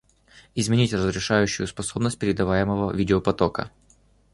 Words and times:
Изменить 0.55 0.93
разрешающую 0.93 1.67
способность 1.67 2.17
передаваемого 2.17 2.91
видеопотока 2.91 3.69